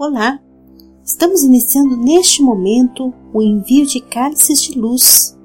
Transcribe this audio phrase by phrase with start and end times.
[0.00, 0.38] Olá!
[1.04, 5.36] Estamos iniciando neste momento o envio de cálices de luz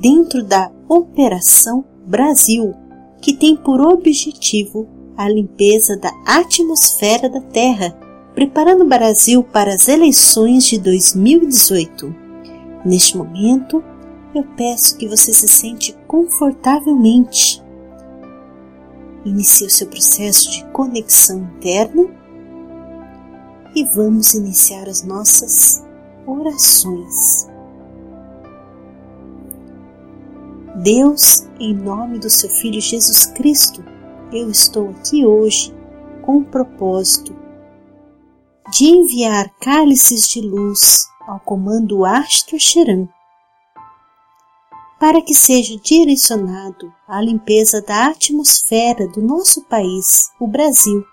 [0.00, 2.74] dentro da Operação Brasil,
[3.20, 7.96] que tem por objetivo a limpeza da atmosfera da Terra,
[8.34, 12.12] preparando o Brasil para as eleições de 2018.
[12.84, 13.84] Neste momento,
[14.34, 17.62] eu peço que você se sente confortavelmente.
[19.24, 22.20] Inicie o seu processo de conexão interna
[23.74, 25.84] e vamos iniciar as nossas
[26.26, 27.48] orações.
[30.82, 33.84] Deus, em nome do seu Filho Jesus Cristo,
[34.32, 35.74] eu estou aqui hoje
[36.22, 37.36] com o propósito
[38.72, 43.06] de enviar cálices de luz ao comando Astro Sheran
[45.02, 51.04] para que seja direcionado à limpeza da atmosfera do nosso país, o Brasil,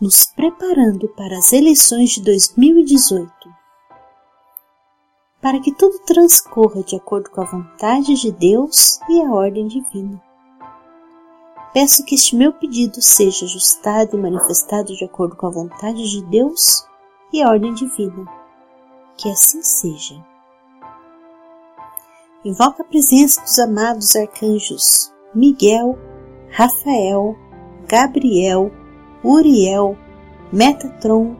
[0.00, 3.30] nos preparando para as eleições de 2018.
[5.40, 10.22] Para que tudo transcorra de acordo com a vontade de Deus e a ordem divina.
[11.72, 16.24] Peço que este meu pedido seja ajustado e manifestado de acordo com a vontade de
[16.26, 16.86] Deus
[17.32, 18.26] e a ordem divina.
[19.16, 20.24] Que assim seja.
[22.44, 25.98] Invoca a presença dos amados arcanjos Miguel,
[26.50, 27.34] Rafael,
[27.88, 28.70] Gabriel,
[29.24, 29.96] Uriel,
[30.52, 31.34] Metatron,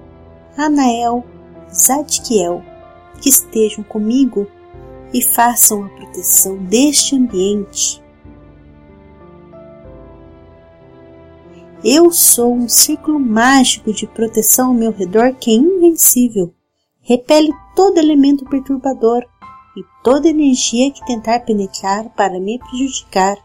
[0.57, 1.23] Anael,
[1.71, 2.63] Zadkiel,
[3.21, 4.47] que estejam comigo
[5.13, 8.03] e façam a proteção deste ambiente.
[11.85, 16.55] Eu sou um círculo mágico de proteção ao meu redor que é invencível.
[17.03, 19.23] Repele todo elemento perturbador
[19.77, 23.37] e toda energia que tentar penetrar para me prejudicar.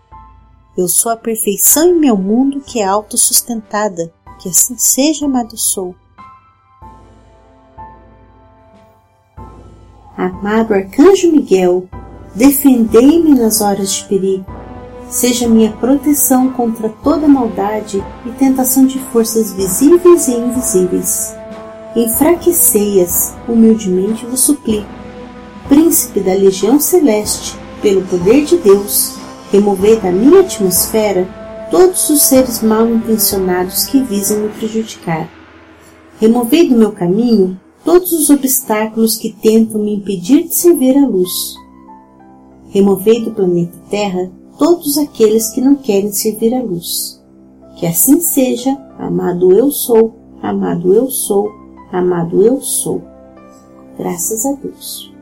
[0.77, 5.93] Eu sou a perfeição em meu mundo que é autossustentada que assim seja, amado sou.
[10.17, 11.87] Amado Arcanjo Miguel,
[12.33, 14.45] defendei-me nas horas de perigo.
[15.09, 21.35] Seja minha proteção contra toda maldade e tentação de forças visíveis e invisíveis.
[21.95, 24.87] Enfraquecei-as, humildemente vos suplico.
[25.67, 29.15] Príncipe da Legião Celeste, pelo poder de Deus,
[29.51, 31.38] removei da minha atmosfera
[31.69, 35.29] todos os seres mal intencionados que visam me prejudicar.
[36.19, 41.29] Removei do meu caminho todos os obstáculos que tentam me impedir de servir a luz.
[42.69, 47.23] Removei do planeta Terra todos aqueles que não querem servir a luz.
[47.77, 51.49] Que assim seja, amado eu sou, amado eu sou,
[51.91, 53.01] amado eu sou.
[53.97, 55.18] Graças a Deus.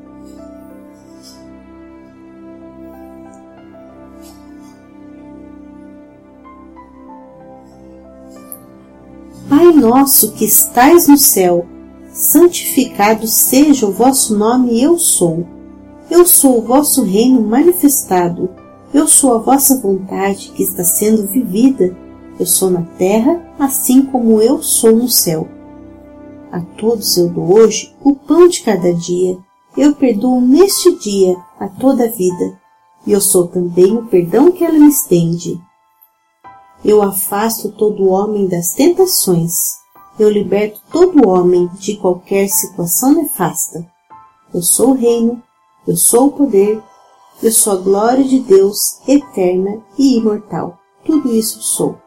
[9.58, 11.66] Pai nosso que estais no céu,
[12.14, 15.48] santificado seja o vosso nome, eu sou.
[16.12, 18.52] Eu sou o vosso reino manifestado.
[18.94, 21.98] Eu sou a vossa vontade que está sendo vivida.
[22.40, 25.48] Eu sou na terra, assim como eu sou no céu.
[26.52, 29.40] A todos eu dou hoje o pão de cada dia.
[29.76, 32.62] Eu perdoo neste dia a toda a vida.
[33.08, 35.60] E eu sou também o perdão que ela me estende.
[36.88, 39.52] Eu afasto todo homem das tentações.
[40.18, 43.86] Eu liberto todo homem de qualquer situação nefasta.
[44.54, 45.44] Eu sou o reino,
[45.86, 46.82] eu sou o poder,
[47.44, 50.80] eu sou a glória de Deus eterna e imortal.
[51.04, 51.98] Tudo isso sou.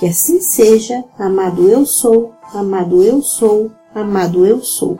[0.00, 4.98] Que assim seja, amado eu sou, amado eu sou, amado eu sou.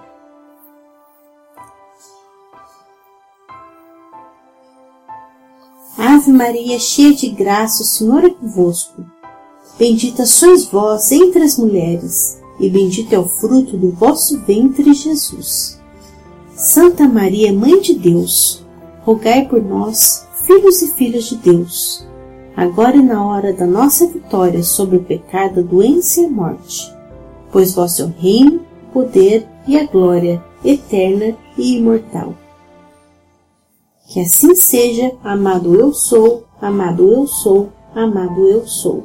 [6.05, 9.05] Ave Maria, cheia de graça, o Senhor é convosco.
[9.79, 15.81] Bendita sois vós entre as mulheres, e bendito é o fruto do vosso ventre, Jesus.
[16.57, 18.67] Santa Maria, Mãe de Deus,
[19.05, 22.05] rogai por nós, filhos e filhas de Deus,
[22.57, 26.93] agora e na hora da nossa vitória sobre o pecado, a doença e a morte.
[27.53, 32.35] Pois vosso é o reino, o poder e a glória, eterna e imortal.
[34.09, 39.05] Que assim seja, amado eu sou, amado eu sou, amado eu sou.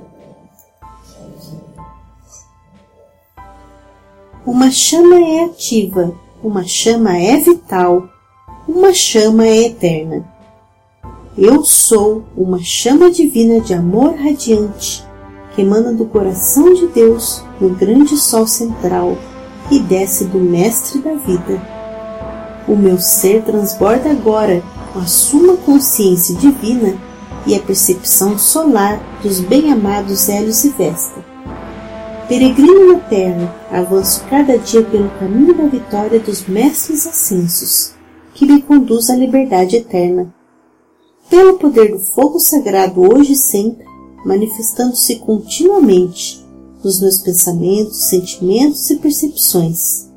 [4.46, 6.14] Uma chama é ativa,
[6.44, 8.10] uma chama é vital,
[8.68, 10.26] uma chama é eterna.
[11.38, 15.08] Eu sou uma chama divina de amor radiante
[15.58, 19.18] que emana do coração de Deus no grande sol central
[19.72, 21.60] e desce do Mestre da vida.
[22.68, 24.62] O meu ser transborda agora
[24.98, 26.98] com a suma consciência divina
[27.46, 31.24] e a percepção solar dos bem-amados Hélios e Vesta.
[32.28, 37.92] Peregrino na terra, avanço cada dia pelo caminho da vitória dos mestres ascensos,
[38.34, 40.34] que me conduz à liberdade eterna.
[41.30, 43.86] Pelo poder do fogo sagrado hoje e sempre,
[44.26, 46.44] manifestando-se continuamente
[46.84, 50.10] nos meus pensamentos, sentimentos e percepções,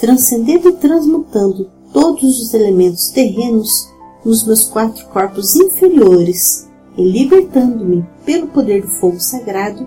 [0.00, 3.94] transcendendo e transmutando todos os elementos terrenos
[4.26, 6.68] nos meus quatro corpos inferiores
[6.98, 9.86] e libertando-me pelo poder do fogo sagrado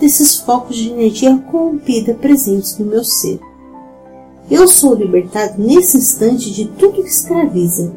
[0.00, 3.38] desses focos de energia corrompida presentes no meu ser.
[4.50, 7.92] Eu sou libertado nesse instante de tudo que escraviza,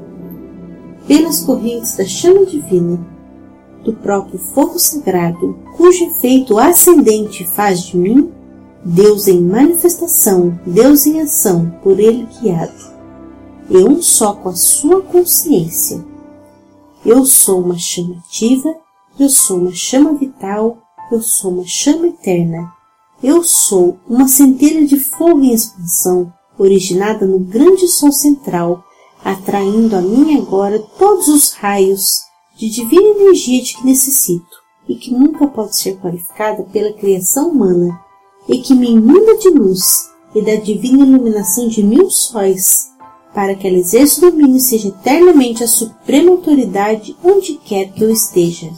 [1.08, 3.00] pelas correntes da chama divina,
[3.84, 8.32] do próprio fogo sagrado, cujo efeito ascendente faz de mim
[8.84, 12.91] Deus em manifestação, Deus em ação, por Ele guiado,
[13.72, 16.04] e um só com a sua consciência.
[17.06, 18.76] Eu sou uma chama ativa,
[19.18, 20.78] eu sou uma chama vital,
[21.10, 22.72] eu sou uma chama eterna.
[23.24, 28.84] Eu sou uma centelha de fogo em expansão, originada no grande sol central,
[29.24, 32.24] atraindo a mim agora todos os raios
[32.58, 37.98] de divina energia de que necessito e que nunca pode ser qualificada pela criação humana
[38.50, 42.92] e que me inunda de luz e da divina iluminação de mil sóis,
[43.34, 48.04] para que ela exerça o domínio e seja eternamente a suprema autoridade onde quer que
[48.04, 48.70] eu esteja.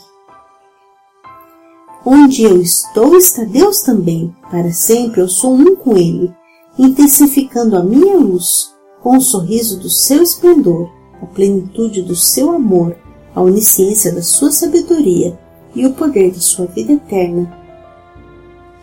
[2.05, 6.33] Onde eu estou está Deus também, para sempre eu sou um com Ele,
[6.77, 10.89] intensificando a minha luz, com o sorriso do seu esplendor,
[11.21, 12.95] a plenitude do seu amor,
[13.33, 15.39] a onisciência da sua sabedoria
[15.73, 17.51] e o poder da sua vida eterna,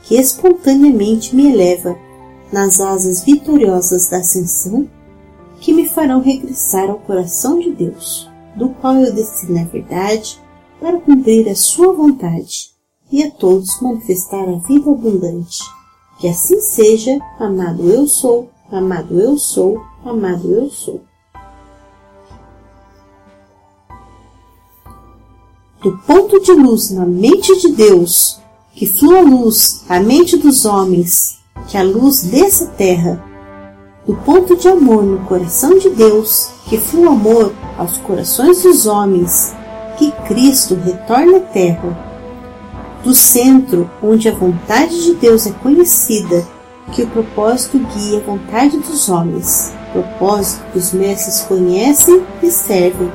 [0.02, 1.96] que espontaneamente me eleva
[2.52, 4.88] nas asas vitoriosas da ascensão,
[5.61, 10.41] que me farão regressar ao coração de Deus, do qual eu desci na verdade
[10.81, 12.71] para cumprir a sua vontade
[13.12, 15.59] e a todos manifestar a vida abundante.
[16.19, 21.01] Que assim seja, amado eu sou, amado eu sou, amado eu sou.
[25.83, 28.39] Do ponto de luz na mente de Deus,
[28.75, 33.30] que flua luz à mente dos homens, que a luz desça à terra.
[34.06, 39.55] Do ponto de amor no coração de Deus, que flua amor aos corações dos homens,
[39.99, 42.11] que Cristo retorne à terra
[43.02, 46.47] do centro onde a vontade de Deus é conhecida,
[46.93, 53.11] que o propósito guia a vontade dos homens, propósito que os mestres conhecem e servem.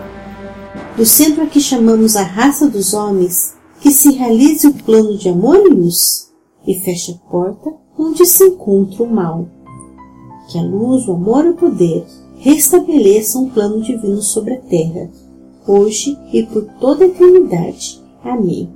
[0.96, 5.30] Do centro a que chamamos a raça dos homens, que se realize o plano de
[5.30, 6.32] amor e luz,
[6.66, 9.48] e feche a porta onde se encontra o mal.
[10.48, 12.06] Que a luz, o amor e o poder
[12.38, 15.10] restabeleçam um plano divino sobre a terra,
[15.68, 18.02] hoje e por toda a eternidade.
[18.24, 18.70] Amém.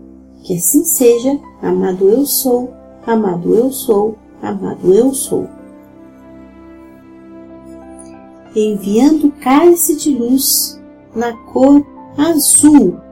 [0.43, 2.73] Que assim seja, amado eu sou,
[3.05, 5.47] amado eu sou, amado eu sou.
[8.55, 10.79] Enviando cálice de luz
[11.15, 11.85] na cor
[12.17, 13.08] azul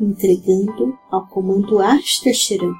[0.00, 2.74] entregando ao comando Ashtasheran.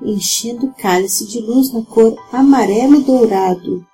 [0.00, 3.86] Enchendo o cálice de luz na cor amarelo dourado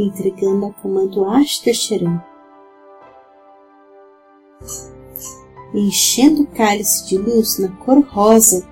[0.00, 2.22] entregando a comando Ashtasharan,
[5.74, 8.66] enchendo o cálice de luz na cor rosa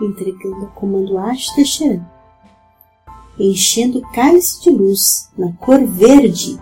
[0.00, 2.04] entregando ao comando Ashtasharan,
[3.38, 6.58] enchendo o cálice de luz na cor verde.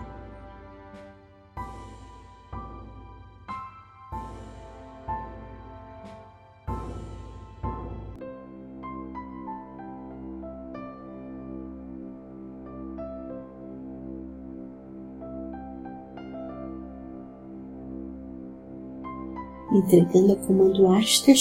[19.71, 21.35] Entregando a comando Ashtar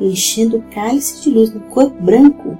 [0.00, 2.58] enchendo o cálice de luz no corpo branco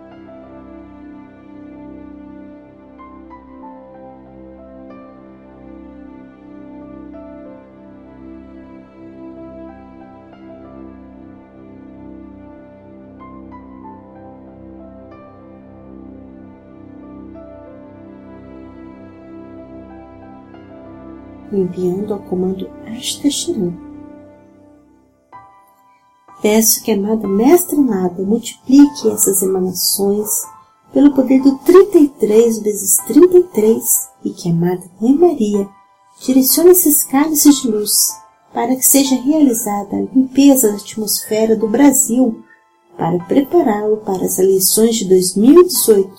[21.53, 23.88] enviando ao comando Ashtashiran.
[26.41, 30.29] Peço que amada Mestre Nada multiplique essas emanações
[30.93, 35.69] pelo poder do 33 vezes 33 e que amada Mãe Maria
[36.21, 37.93] direcione esses cálices de luz
[38.53, 42.43] para que seja realizada a limpeza da atmosfera do Brasil
[42.97, 46.11] para prepará-lo para as eleições de 2018,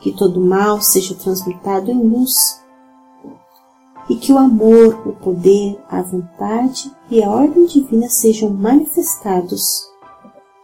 [0.00, 2.60] que todo mal seja transmutado em luz
[4.08, 9.86] e que o amor, o poder, a vontade e a ordem divina sejam manifestados,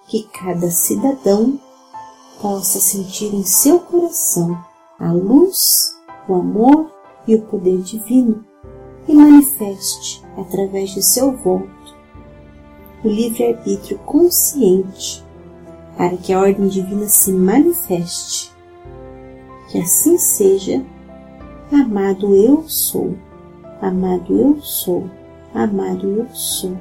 [0.07, 1.59] que cada cidadão
[2.41, 4.57] possa sentir em seu coração
[4.99, 5.95] a luz,
[6.29, 6.91] o amor
[7.27, 8.45] e o poder divino
[9.07, 11.85] e manifeste através de seu voto
[13.05, 15.23] o livre-arbítrio consciente
[15.97, 18.51] para que a ordem divina se manifeste.
[19.71, 20.83] Que assim seja,
[21.71, 23.15] amado eu sou.
[23.85, 25.11] Amado eu sou,
[25.53, 26.75] amado eu sou.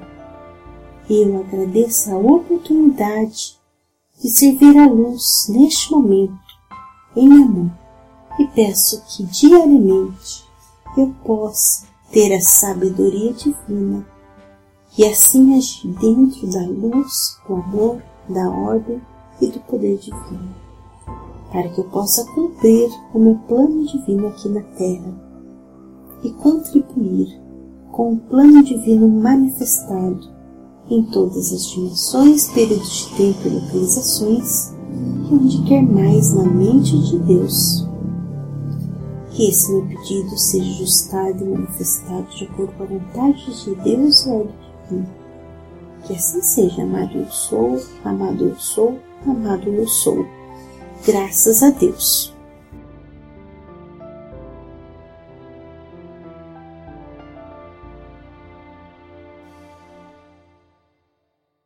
[1.10, 3.60] Eu agradeço a oportunidade
[4.22, 6.40] de servir a luz neste momento,
[7.14, 7.72] em amor,
[8.40, 10.46] e peço que diariamente
[10.98, 14.08] eu possa ter a sabedoria divina
[14.98, 19.02] e assim agir dentro da luz, do amor, da ordem
[19.42, 20.56] e do poder divino,
[21.52, 25.23] para que eu possa cumprir o meu plano divino aqui na Terra
[26.24, 27.42] e contribuir
[27.92, 30.34] com o plano divino manifestado
[30.89, 34.74] em todas as dimensões, períodos de tempo e localizações,
[35.30, 37.88] e onde quer mais na mente de Deus.
[39.32, 44.25] Que esse meu pedido seja ajustado e manifestado de acordo com a vontade de Deus
[44.25, 44.53] e a ordem
[44.84, 45.10] divina.
[46.06, 50.25] Que assim seja, amado eu sou, amado eu sou, amado eu sou.
[51.06, 52.33] Graças a Deus.